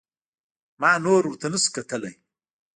[0.81, 2.11] ما نور ورته نسو کتلى.